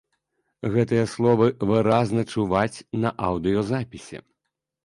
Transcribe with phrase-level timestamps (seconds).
[0.75, 4.19] Гэтыя словы выразна чуваць на аўдыёзапісе.